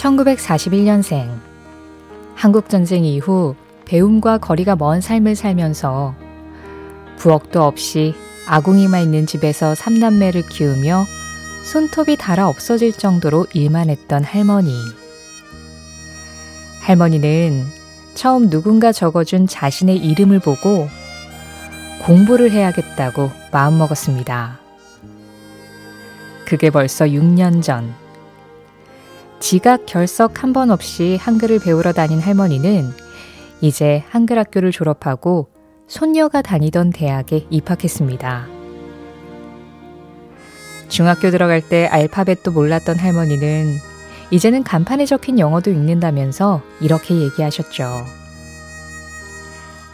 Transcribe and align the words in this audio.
1941년생. 0.00 1.28
한국전쟁 2.34 3.04
이후 3.04 3.54
배움과 3.84 4.38
거리가 4.38 4.76
먼 4.76 5.00
삶을 5.00 5.36
살면서 5.36 6.14
부엌도 7.18 7.62
없이 7.62 8.14
아궁이만 8.46 9.02
있는 9.02 9.26
집에서 9.26 9.74
삼남매를 9.74 10.42
키우며 10.48 11.04
손톱이 11.64 12.16
닳아 12.16 12.48
없어질 12.48 12.92
정도로 12.92 13.46
일만 13.52 13.90
했던 13.90 14.24
할머니. 14.24 14.72
할머니는 16.80 17.66
처음 18.14 18.48
누군가 18.48 18.92
적어준 18.92 19.46
자신의 19.46 19.98
이름을 19.98 20.38
보고 20.38 20.88
공부를 22.02 22.52
해야겠다고 22.52 23.30
마음먹었습니다. 23.52 24.58
그게 26.46 26.70
벌써 26.70 27.04
6년 27.04 27.62
전. 27.62 27.99
지각 29.40 29.86
결석 29.86 30.42
한 30.42 30.52
번 30.52 30.70
없이 30.70 31.16
한글을 31.20 31.60
배우러 31.60 31.92
다닌 31.92 32.20
할머니는 32.20 32.92
이제 33.60 34.04
한글 34.10 34.38
학교를 34.38 34.70
졸업하고 34.70 35.48
손녀가 35.88 36.42
다니던 36.42 36.90
대학에 36.90 37.46
입학했습니다. 37.50 38.46
중학교 40.88 41.30
들어갈 41.30 41.60
때 41.66 41.86
알파벳도 41.86 42.50
몰랐던 42.52 42.98
할머니는 42.98 43.76
이제는 44.30 44.62
간판에 44.62 45.06
적힌 45.06 45.38
영어도 45.38 45.70
읽는다면서 45.70 46.62
이렇게 46.80 47.14
얘기하셨죠. 47.14 47.84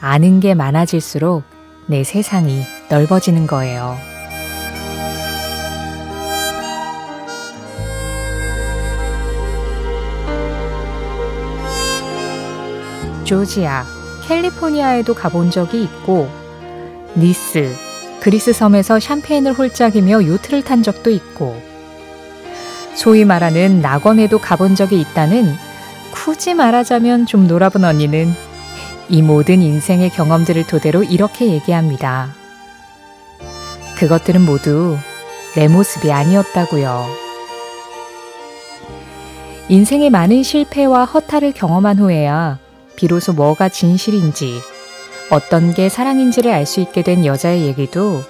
아는 0.01 0.41
게 0.41 0.55
많아질수록 0.55 1.43
내 1.87 2.03
세상이 2.05 2.63
넓어지는 2.91 3.47
거예요. 3.47 3.97
조지아, 13.27 13.85
캘리포니아에도 14.27 15.15
가본 15.15 15.51
적이 15.51 15.83
있고, 15.83 16.29
니스, 17.17 17.75
그리스 18.21 18.53
섬에서 18.53 19.01
샴페인을 19.01 19.53
홀짝이며 19.53 20.25
요트를 20.25 20.63
탄 20.63 20.83
적도 20.83 21.11
있고, 21.11 21.61
소위 22.95 23.25
말하는 23.25 23.83
낙원에도 23.83 24.39
가본 24.39 24.75
적이 24.75 25.01
있다는 25.01 25.55
굳이 26.13 26.55
말하자면 26.55 27.27
좀 27.27 27.47
놀아본 27.47 27.85
언니는 27.85 28.33
이 29.09 29.23
모든 29.23 29.61
인생의 29.61 30.11
경험들을 30.11 30.67
토대로 30.67 31.03
이렇게 31.03 31.47
얘기합니다. 31.47 32.29
그것들은 33.99 34.43
모두 34.43 34.97
내 35.55 35.69
모습이 35.69 36.11
아니었다고요. 36.11 37.07
인생의 39.69 40.11
많은 40.11 40.43
실패와 40.43 41.05
허탈을 41.05 41.53
경험한 41.53 41.99
후에야 41.99 42.59
비로소 42.97 43.33
뭐가 43.33 43.69
진실인지, 43.69 44.61
어떤 45.31 45.75
게 45.75 45.89
사랑인지를 45.89 46.51
알 46.53 46.67
수 46.67 46.81
있게 46.81 47.03
된 47.03 47.25
여자의 47.25 47.63
얘기도 47.67 48.21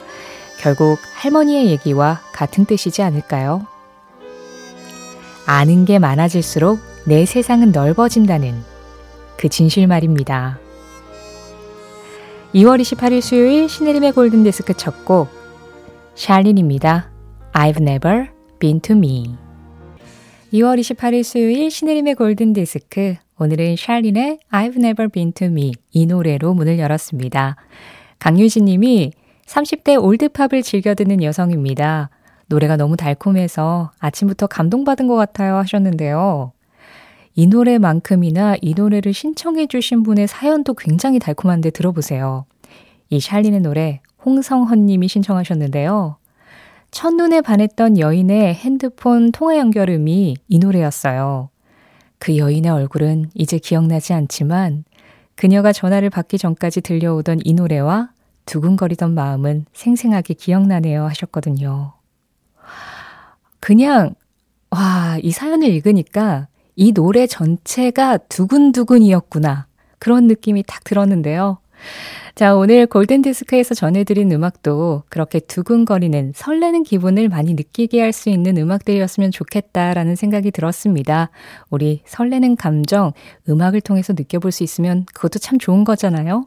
결국 0.60 0.98
할머니의 1.14 1.66
얘기와 1.66 2.20
같은 2.32 2.64
뜻이지 2.64 3.02
않을까요? 3.02 3.66
아는 5.44 5.84
게 5.84 5.98
많아질수록 5.98 6.80
내 7.04 7.24
세상은 7.24 7.70
넓어진다는 7.70 8.62
그 9.36 9.48
진실 9.48 9.86
말입니다. 9.86 10.58
2월 12.54 12.80
28일 12.80 13.20
수요일 13.20 13.68
신혜림의 13.68 14.12
골든디스크 14.12 14.74
첫 14.74 15.04
곡, 15.04 15.28
샬린입니다. 16.14 17.10
I've 17.52 17.80
never 17.80 18.28
been 18.58 18.80
to 18.80 18.96
me. 18.96 19.36
2월 20.54 20.80
28일 20.80 21.22
수요일 21.22 21.70
신혜림의 21.70 22.14
골든디스크 22.14 23.16
오늘은 23.38 23.76
샬린의 23.76 24.38
I've 24.50 24.76
Never 24.76 25.08
Been 25.10 25.32
To 25.32 25.48
Me 25.48 25.72
이 25.92 26.06
노래로 26.06 26.54
문을 26.54 26.78
열었습니다. 26.78 27.56
강유진 28.18 28.64
님이 28.64 29.12
30대 29.44 30.02
올드팝을 30.02 30.62
즐겨 30.62 30.94
듣는 30.94 31.22
여성입니다. 31.22 32.08
노래가 32.46 32.78
너무 32.78 32.96
달콤해서 32.96 33.90
아침부터 33.98 34.46
감동받은 34.46 35.06
것 35.06 35.16
같아요 35.16 35.56
하셨는데요. 35.56 36.52
이 37.34 37.46
노래만큼이나 37.46 38.56
이 38.62 38.72
노래를 38.72 39.12
신청해 39.12 39.66
주신 39.66 40.02
분의 40.02 40.28
사연도 40.28 40.72
굉장히 40.72 41.18
달콤한데 41.18 41.70
들어보세요. 41.70 42.46
이 43.10 43.20
샬린의 43.20 43.60
노래 43.60 44.00
홍성헌 44.24 44.86
님이 44.86 45.08
신청하셨는데요. 45.08 46.16
첫눈에 46.90 47.42
반했던 47.42 47.98
여인의 47.98 48.54
핸드폰 48.54 49.30
통화 49.30 49.58
연결음이 49.58 50.36
이 50.48 50.58
노래였어요. 50.58 51.50
그 52.18 52.36
여인의 52.36 52.70
얼굴은 52.70 53.30
이제 53.34 53.58
기억나지 53.58 54.12
않지만 54.12 54.84
그녀가 55.34 55.72
전화를 55.72 56.10
받기 56.10 56.38
전까지 56.38 56.80
들려오던 56.80 57.40
이 57.44 57.52
노래와 57.52 58.10
두근거리던 58.46 59.14
마음은 59.14 59.66
생생하게 59.72 60.34
기억나네요 60.34 61.04
하셨거든요. 61.06 61.92
그냥, 63.60 64.14
와, 64.70 65.18
이 65.22 65.30
사연을 65.30 65.68
읽으니까 65.68 66.48
이 66.76 66.92
노래 66.92 67.26
전체가 67.26 68.18
두근두근이었구나. 68.18 69.66
그런 69.98 70.26
느낌이 70.26 70.62
딱 70.62 70.84
들었는데요. 70.84 71.58
자, 72.34 72.54
오늘 72.54 72.86
골든디스크에서 72.86 73.74
전해드린 73.74 74.30
음악도 74.32 75.02
그렇게 75.08 75.40
두근거리는 75.40 76.32
설레는 76.34 76.82
기분을 76.82 77.28
많이 77.30 77.54
느끼게 77.54 78.00
할 78.00 78.12
수 78.12 78.28
있는 78.28 78.56
음악들이었으면 78.58 79.30
좋겠다라는 79.30 80.16
생각이 80.16 80.50
들었습니다. 80.50 81.30
우리 81.70 82.02
설레는 82.06 82.56
감정, 82.56 83.12
음악을 83.48 83.80
통해서 83.80 84.12
느껴볼 84.12 84.52
수 84.52 84.62
있으면 84.64 85.06
그것도 85.14 85.38
참 85.38 85.58
좋은 85.58 85.84
거잖아요. 85.84 86.46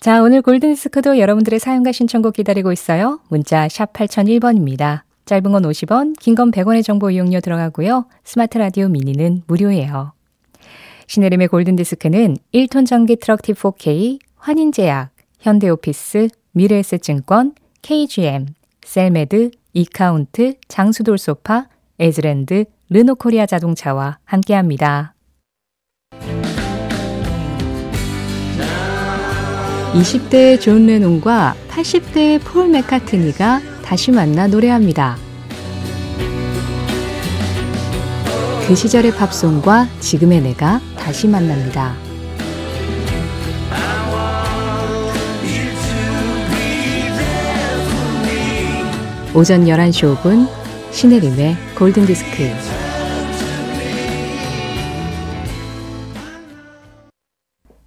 자, 0.00 0.22
오늘 0.22 0.42
골든디스크도 0.42 1.18
여러분들의 1.18 1.58
사연과 1.58 1.92
신청곡 1.92 2.34
기다리고 2.34 2.70
있어요. 2.72 3.20
문자 3.28 3.68
샵 3.68 3.92
8001번입니다. 3.92 5.02
짧은 5.26 5.52
건 5.52 5.62
50원, 5.62 6.18
긴 6.18 6.34
건 6.34 6.50
100원의 6.50 6.84
정보 6.84 7.10
이용료 7.10 7.40
들어가고요. 7.40 8.06
스마트 8.24 8.58
라디오 8.58 8.88
미니는 8.88 9.42
무료예요. 9.46 10.12
신혜림의 11.06 11.48
골든디스크는 11.48 12.36
1톤 12.54 12.86
전기 12.86 13.16
트럭 13.16 13.42
T4K, 13.42 14.18
환인제약, 14.40 15.10
현대오피스, 15.40 16.28
미래에셋증권, 16.52 17.52
KGM, 17.82 18.46
셀메드, 18.82 19.50
이카운트, 19.74 20.54
장수돌 20.66 21.18
소파, 21.18 21.66
에즈랜드, 21.98 22.64
르노코리아 22.88 23.44
자동차와 23.46 24.18
함께합니다. 24.24 25.14
20대의 29.92 30.60
존 30.60 30.86
레논과 30.86 31.54
80대의 31.68 32.40
폴 32.42 32.68
맥카트니가 32.68 33.60
다시 33.84 34.10
만나 34.10 34.46
노래합니다. 34.46 35.16
그 38.66 38.74
시절의 38.74 39.12
팝송과 39.16 39.88
지금의 39.98 40.40
내가 40.42 40.80
다시 40.96 41.28
만납니다. 41.28 42.09
오전 49.32 49.66
11시 49.66 50.16
5분 50.16 50.48
신혜림의 50.90 51.54
골든디스크 51.78 52.50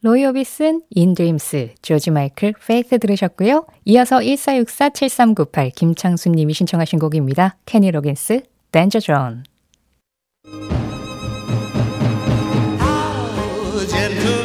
로이 0.00 0.24
오비슨, 0.24 0.80
In 0.96 1.14
Dreams, 1.14 1.74
조지 1.82 2.10
마이클, 2.10 2.54
Faith 2.62 2.98
들으셨고요. 2.98 3.66
이어서 3.84 4.20
1464-7398 4.20 5.74
김창수님이 5.74 6.54
신청하신 6.54 6.98
곡입니다. 7.00 7.56
케니 7.66 7.90
로긴스, 7.90 8.44
Danger 8.72 9.02
Zone. 9.04 10.83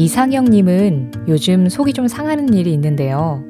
이상형님은 0.00 1.26
요즘 1.28 1.68
속이 1.68 1.92
좀 1.92 2.08
상하는 2.08 2.54
일이 2.54 2.72
있는데요. 2.72 3.44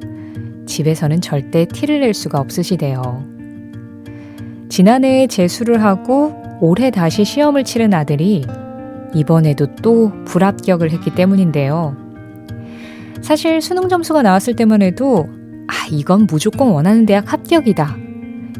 집에서는 0.65 1.21
절대 1.21 1.63
티를 1.63 2.01
낼 2.01 2.13
수가 2.13 2.41
없으시대요. 2.41 3.23
지난해에 4.67 5.27
재수를 5.27 5.81
하고 5.81 6.35
올해 6.59 6.91
다시 6.91 7.23
시험을 7.23 7.63
치른 7.63 7.93
아들이 7.93 8.43
이번에도 9.13 9.77
또 9.77 10.11
불합격을 10.25 10.91
했기 10.91 11.15
때문인데요. 11.15 11.95
사실 13.21 13.61
수능 13.61 13.87
점수가 13.87 14.21
나왔을 14.21 14.53
때만 14.53 14.81
해도 14.81 15.29
아, 15.69 15.87
이건 15.89 16.27
무조건 16.27 16.71
원하는 16.71 17.05
대학 17.05 17.31
합격이다. 17.31 17.95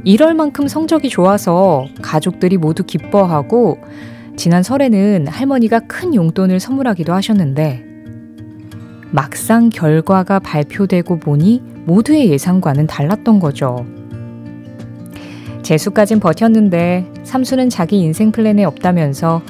이럴 0.06 0.34
만큼 0.34 0.70
성적이 0.70 1.10
좋아서 1.10 1.88
가족들이 2.02 2.56
모두 2.56 2.86
기뻐하고 2.86 3.80
지난 4.36 4.64
설에는 4.64 5.28
할머니가 5.28 5.82
큰 5.88 6.16
용돈을 6.16 6.60
선물하기도 6.60 7.14
하셨는데 7.14 7.84
막상 9.12 9.70
결과가 9.70 10.40
발표되고 10.40 11.20
보니 11.20 11.62
모두의 11.86 12.32
예상과는 12.32 12.88
달랐던 12.88 13.40
거죠. 13.40 13.86
재수까진 15.64 16.20
버텼는데 16.20 17.12
삼수는 17.24 17.70
자기 17.70 18.00
인생 18.00 18.32
플랜에 18.32 18.64
없다면서 18.64 19.42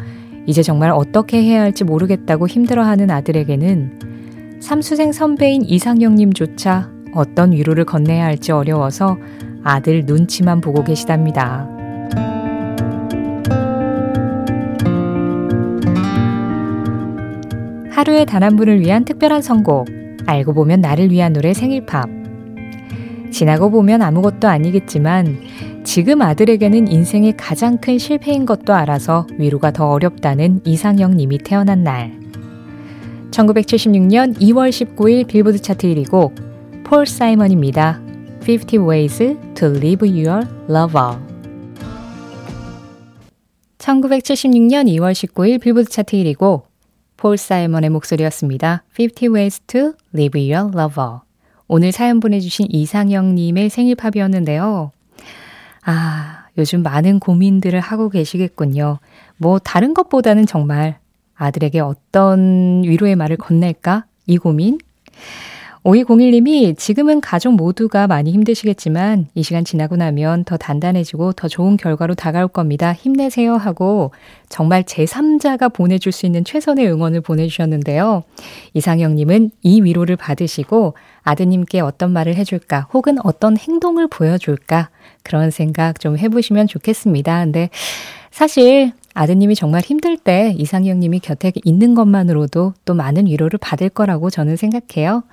이제 0.47 0.63
정말 0.63 0.91
어떻게 0.91 1.41
해야 1.41 1.61
할지 1.61 1.83
모르겠다고 1.83 2.47
힘들어하는 2.47 3.11
아들에게는 3.11 4.59
삼수생 4.59 5.11
선배인 5.11 5.63
이상형님조차 5.63 6.89
어떤 7.13 7.51
위로를 7.51 7.85
건네야 7.85 8.25
할지 8.25 8.51
어려워서 8.51 9.17
아들 9.63 10.03
눈치만 10.05 10.61
보고 10.61 10.83
계시답니다. 10.83 11.80
하루에 18.01 18.25
단 18.25 18.42
한 18.42 18.56
분을 18.56 18.80
위한 18.80 19.06
특별한 19.06 19.44
선곡. 19.44 19.86
알고 20.25 20.56
보면 20.56 20.81
나를 20.81 21.12
위한 21.12 21.33
노래 21.33 21.53
생일팝. 21.53 22.09
지나고 23.31 23.69
보면 23.69 24.01
아무것도 24.01 24.48
아니겠지만 24.48 25.38
지금 25.83 26.24
아들에게는 26.24 26.88
인생의 26.88 27.38
가장 27.38 27.77
큰 27.77 28.00
실패인 28.00 28.48
것도 28.48 28.74
알아서 28.74 29.27
위로가 29.38 29.69
더 29.69 29.92
어렵다는 29.92 30.62
이상영 30.63 31.15
님이 31.15 31.38
태어난 31.38 31.83
날. 31.83 32.19
1976년 33.30 34.36
2월 34.39 34.69
19일 34.71 35.27
빌보드 35.27 35.62
차트 35.62 35.86
1위곡 35.86 36.83
폴 36.83 37.06
사이먼입니다. 37.06 38.01
50 38.42 38.81
Ways 38.89 39.38
to 39.53 39.68
Live 39.75 40.09
Your 40.09 40.48
Lover. 40.68 41.19
1976년 43.77 44.88
2월 44.88 45.12
19일 45.12 45.62
빌보드 45.62 45.88
차트 45.88 46.18
1위곡 46.18 46.70
폴 47.21 47.38
사이먼의 47.38 47.91
목소리였습니다. 47.91 48.81
50 49.00 49.35
Ways 49.35 49.59
to 49.68 49.94
Live 50.12 50.51
Your 50.51 50.75
Lover. 50.75 51.19
오늘 51.68 51.91
사연 51.91 52.19
보내주신 52.19 52.65
이상영님의 52.71 53.69
생일팝이었는데요. 53.69 54.91
아, 55.85 56.45
요즘 56.57 56.81
많은 56.81 57.19
고민들을 57.19 57.79
하고 57.79 58.09
계시겠군요. 58.09 58.97
뭐, 59.38 59.59
다른 59.59 59.94
것보다는 59.94 60.47
정말 60.47 60.97
아들에게 61.35 61.79
어떤 61.79 62.81
위로의 62.85 63.15
말을 63.15 63.38
건넬까? 63.38 64.06
이 64.25 64.39
고민? 64.39 64.79
5201님이 65.83 66.77
지금은 66.77 67.21
가족 67.21 67.55
모두가 67.55 68.05
많이 68.05 68.31
힘드시겠지만 68.31 69.27
이 69.33 69.41
시간 69.41 69.65
지나고 69.65 69.95
나면 69.95 70.43
더 70.43 70.55
단단해지고 70.55 71.33
더 71.33 71.47
좋은 71.47 71.75
결과로 71.75 72.13
다가올 72.13 72.47
겁니다. 72.49 72.93
힘내세요 72.93 73.55
하고 73.55 74.11
정말 74.47 74.83
제3자가 74.83 75.73
보내줄 75.73 76.11
수 76.11 76.27
있는 76.27 76.43
최선의 76.43 76.87
응원을 76.87 77.21
보내주셨는데요. 77.21 78.23
이상형님은 78.75 79.51
이 79.63 79.81
위로를 79.81 80.17
받으시고 80.17 80.93
아드님께 81.23 81.79
어떤 81.79 82.11
말을 82.11 82.35
해줄까 82.35 82.87
혹은 82.93 83.17
어떤 83.23 83.57
행동을 83.57 84.07
보여줄까 84.07 84.89
그런 85.23 85.50
생각 85.50 86.00
좀 86.00 86.15
해보시면 86.17 86.67
좋겠습니다. 86.67 87.43
근데 87.43 87.69
사실 88.29 88.91
아드님이 89.13 89.56
정말 89.56 89.82
힘들 89.82 90.18
때 90.18 90.53
이상형님이 90.58 91.20
곁에 91.20 91.51
있는 91.63 91.96
것만으로도 91.96 92.74
또 92.86 92.94
많은 92.94 93.27
위로를 93.27 93.60
받을 93.60 93.89
거라고 93.89 94.30
저는 94.30 94.56
생각해요. 94.56 95.24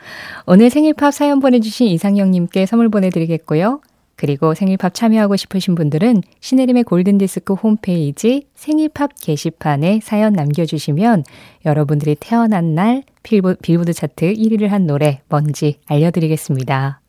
오늘 0.46 0.70
생일팝 0.70 1.14
사연 1.14 1.40
보내주신 1.40 1.86
이상형님께 1.88 2.66
선물 2.66 2.88
보내드리겠고요. 2.88 3.80
그리고 4.16 4.52
생일팝 4.52 4.94
참여하고 4.94 5.36
싶으신 5.36 5.76
분들은 5.76 6.22
신혜림의 6.40 6.82
골든디스크 6.82 7.54
홈페이지 7.54 8.48
생일팝 8.56 9.12
게시판에 9.20 10.00
사연 10.02 10.32
남겨주시면 10.32 11.22
여러분들이 11.64 12.16
태어난 12.18 12.74
날 12.74 13.04
빌보, 13.22 13.54
빌보드 13.62 13.92
차트 13.92 14.32
1위를 14.34 14.68
한 14.68 14.88
노래 14.88 15.20
뭔지 15.28 15.78
알려드리겠습니다. 15.86 17.00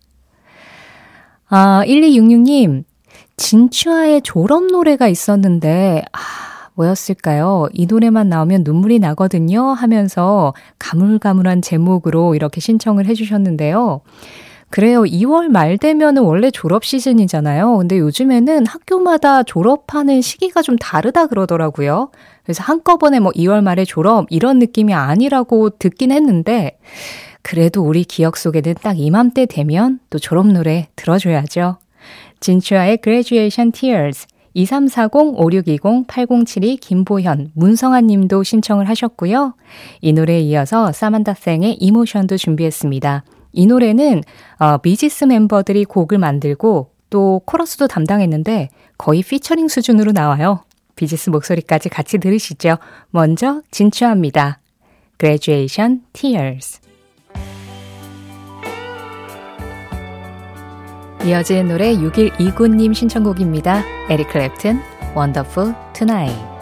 아, 1.47 1.83
1266님, 1.87 2.83
진추아의 3.37 4.21
졸업 4.21 4.65
노래가 4.65 5.07
있었는데, 5.07 6.03
아, 6.11 6.19
뭐였을까요? 6.79 7.67
이 7.73 7.85
노래만 7.85 8.29
나오면 8.29 8.63
눈물이 8.63 8.99
나거든요 8.99 9.63
하면서 9.63 10.53
가물가물한 10.79 11.61
제목으로 11.61 12.35
이렇게 12.35 12.61
신청을 12.61 13.05
해주셨는데요. 13.05 14.01
그래요. 14.69 15.01
2월 15.01 15.47
말 15.47 15.79
되면은 15.79 16.21
원래 16.21 16.51
졸업 16.51 16.85
시즌이잖아요. 16.85 17.77
근데 17.77 17.97
요즘에는 17.97 18.67
학교마다 18.67 19.41
졸업하는 19.41 20.21
시기가 20.21 20.61
좀 20.61 20.77
다르다 20.77 21.25
그러더라고요. 21.25 22.11
그래서 22.43 22.63
한꺼번에 22.63 23.19
뭐 23.19 23.31
2월 23.31 23.63
말에 23.63 23.83
졸업 23.83 24.27
이런 24.29 24.59
느낌이 24.59 24.93
아니라고 24.93 25.71
듣긴 25.71 26.11
했는데 26.11 26.77
그래도 27.41 27.81
우리 27.81 28.03
기억 28.03 28.37
속에는 28.37 28.75
딱 28.81 28.99
이맘때 28.99 29.47
되면 29.47 29.99
또 30.11 30.19
졸업 30.19 30.47
노래 30.47 30.87
들어줘야죠. 30.95 31.77
진추아의 32.39 32.99
Graduation 33.01 33.71
Tears 33.71 34.27
2340-5620-8072 34.55 36.79
김보현, 36.79 37.51
문성아 37.53 38.01
님도 38.01 38.43
신청을 38.43 38.87
하셨고요. 38.89 39.53
이 40.01 40.13
노래에 40.13 40.39
이어서 40.41 40.91
사만다 40.91 41.33
생의 41.33 41.75
이모션도 41.75 42.37
준비했습니다. 42.37 43.23
이 43.53 43.65
노래는 43.65 44.23
어, 44.59 44.77
비지스 44.77 45.25
멤버들이 45.25 45.85
곡을 45.85 46.17
만들고 46.17 46.91
또 47.09 47.41
코러스도 47.45 47.87
담당했는데 47.87 48.69
거의 48.97 49.23
피처링 49.23 49.67
수준으로 49.67 50.11
나와요. 50.11 50.63
비지스 50.95 51.29
목소리까지 51.29 51.89
같이 51.89 52.17
들으시죠. 52.17 52.77
먼저 53.09 53.61
진추합니다. 53.71 54.59
Graduation 55.17 56.01
Tears 56.13 56.81
이어지는 61.25 61.67
노래 61.67 61.93
6129님 61.95 62.93
신청곡입니다. 62.93 63.83
에릭 64.09 64.29
클랩튼, 64.29 64.79
Wonderful 65.15 65.75
Tonight. 65.93 66.58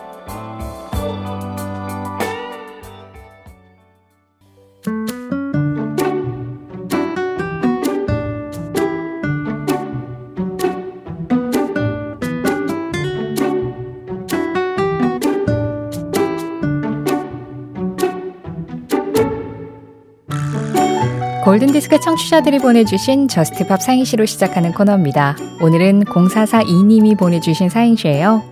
골든디스크 21.58 22.00
청취자들이 22.00 22.60
보내주신 22.60 23.28
저스트팝 23.28 23.82
사행시로 23.82 24.28
시작하는 24.28 24.74
코너입니다. 24.74 25.36
오늘은 25.60 26.04
0442님이 26.04 27.18
보내주신 27.18 27.70
사행시예요. 27.70 28.44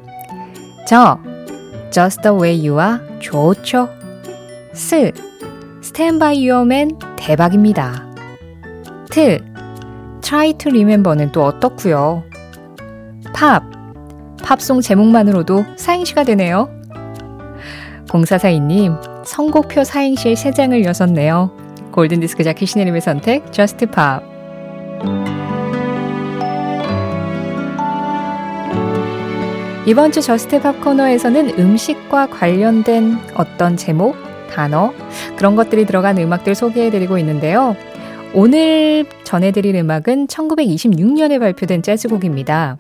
저, 0.88 1.20
just 1.92 2.24
the 2.24 2.36
way 2.36 2.68
you 2.68 2.82
are, 2.82 2.98
좋죠. 3.20 3.90
스, 4.74 5.12
stand 5.84 6.18
by 6.18 6.50
your 6.50 6.66
man, 6.66 6.98
대박입니다. 7.16 8.08
트, 9.12 9.38
try 10.24 10.54
to 10.54 10.72
remember는 10.72 11.32
또 11.32 11.44
어떻고요? 11.44 12.24
팝, 13.36 13.64
팝송 14.44 14.82
제목만으로도 14.82 15.64
사행시가 15.78 16.24
되네요. 16.24 16.70
0442님, 18.08 19.00
선곡표 19.24 19.84
사행시 19.84 20.34
3장을 20.34 20.84
여섰네요. 20.84 21.65
골든디스크 21.96 22.44
자켓 22.44 22.68
신혜림의 22.68 23.00
선택, 23.00 23.54
Just. 23.54 23.88
이번 29.88 30.12
주 30.12 30.20
저스트 30.20 30.62
팝 30.62 30.82
코너에서는 30.82 31.58
음식과 31.58 32.28
관련된 32.28 33.18
어떤 33.36 33.78
제목, 33.78 34.18
단어, 34.52 34.92
그런 35.38 35.56
것들이 35.56 35.86
들어간 35.86 36.18
음악들 36.18 36.54
소개해드리고 36.56 37.18
있는데요. 37.20 37.78
오늘 38.34 39.06
전해드릴 39.24 39.76
음악은 39.76 40.28
1926년에 40.28 41.40
발표된 41.40 41.82
재즈곡입니다. 41.82 42.78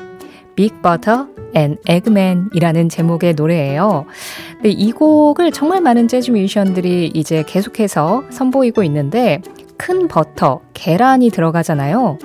Big 0.55 0.81
Butter 0.81 1.27
and 1.53 1.77
Egg 1.87 2.11
Man이라는 2.11 2.89
제목의 2.89 3.33
노래예요. 3.35 4.05
근데 4.53 4.69
이 4.69 4.91
곡을 4.91 5.51
정말 5.51 5.81
많은 5.81 6.07
재즈 6.07 6.31
뮤지션들이 6.31 7.11
이제 7.13 7.43
계속해서 7.47 8.25
선보이고 8.29 8.83
있는데 8.83 9.41
큰 9.77 10.07
버터, 10.07 10.61
계란이 10.73 11.29
들어가잖아요. 11.29 12.17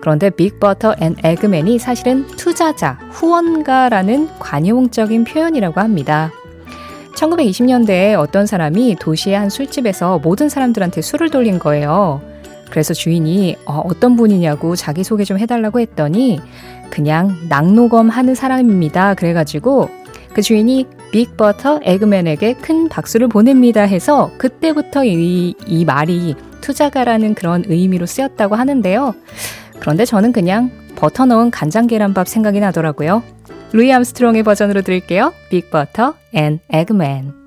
그런데 0.00 0.30
Big 0.30 0.60
Butter 0.60 0.94
and 1.00 1.16
Egg 1.22 1.46
Man이 1.46 1.78
사실은 1.78 2.26
투자자, 2.28 2.98
후원가라는 3.10 4.28
관용적인 4.38 5.24
표현이라고 5.24 5.80
합니다. 5.80 6.30
1920년대에 7.16 8.18
어떤 8.18 8.46
사람이 8.46 8.96
도시의 9.00 9.36
한 9.36 9.50
술집에서 9.50 10.18
모든 10.18 10.48
사람들한테 10.48 11.00
술을 11.02 11.30
돌린 11.30 11.58
거예요. 11.58 12.20
그래서 12.70 12.94
주인이 12.94 13.56
어, 13.66 13.88
떤 14.00 14.16
분이냐고 14.16 14.76
자기소개 14.76 15.24
좀 15.24 15.38
해달라고 15.38 15.80
했더니 15.80 16.40
그냥 16.90 17.36
낙농업 17.48 18.08
하는 18.08 18.34
사람입니다. 18.34 19.14
그래가지고 19.14 19.88
그 20.32 20.42
주인이 20.42 20.86
Big 21.12 21.35
Butter 21.35 21.80
Egg 21.82 22.06
Man에게 22.06 22.54
큰 22.54 22.88
박수를 22.88 23.28
보냅니다 23.28 23.82
해서 23.82 24.30
그때부터 24.38 25.04
이, 25.04 25.54
이 25.66 25.84
말이 25.84 26.34
투자가라는 26.60 27.34
그런 27.34 27.64
의미로 27.66 28.06
쓰였다고 28.06 28.54
하는데요. 28.54 29.14
그런데 29.80 30.04
저는 30.04 30.32
그냥 30.32 30.70
버터 30.96 31.26
넣은 31.26 31.50
간장 31.50 31.86
계란밥 31.86 32.28
생각이 32.28 32.60
나더라고요. 32.60 33.22
루이 33.72 33.92
암스트롱의 33.92 34.42
버전으로 34.42 34.82
들을게요. 34.82 35.32
Big 35.50 35.71
Butter 35.71 36.14
and 36.32 36.60
Egg 36.70 37.08
Man 37.08 37.45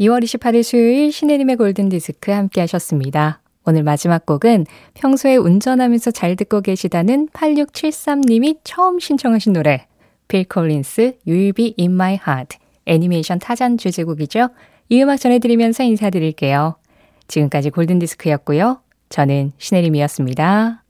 2월 0.00 0.22
28일 0.24 0.62
수요일 0.62 1.12
신혜림의 1.12 1.56
골든디스크 1.56 2.32
함께 2.32 2.60
하셨습니다. 2.62 3.40
오늘 3.64 3.82
마지막 3.82 4.26
곡은 4.26 4.66
평소에 4.94 5.36
운전하면서 5.36 6.10
잘 6.10 6.36
듣고 6.36 6.60
계시다는 6.60 7.28
8673님이 7.28 8.58
처음 8.64 8.98
신청하신 8.98 9.52
노래 9.52 9.86
빌 10.28 10.44
콜린스 10.44 11.18
You'll 11.26 11.54
Be 11.54 11.74
In 11.78 11.92
My 11.92 12.18
Heart 12.26 12.58
애니메이션 12.86 13.38
타잔 13.38 13.78
주제곡이죠. 13.78 14.48
이 14.88 15.02
음악 15.02 15.16
전해드리면서 15.16 15.84
인사드릴게요. 15.84 16.76
지금까지 17.28 17.70
골든디스크였고요. 17.70 18.80
저는 19.08 19.52
신혜림이었습니다. 19.58 20.82